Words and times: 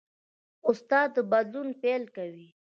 استاد 0.69 1.09
د 1.15 1.17
بدلون 1.31 1.67
پیل 1.81 2.03
کوي. 2.15 2.49